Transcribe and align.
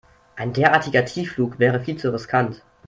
Ein 0.35 0.51
derartiger 0.53 1.05
Tiefflug 1.05 1.59
wäre 1.59 1.79
viel 1.79 1.95
zu 1.95 2.11
riskant. 2.11 2.63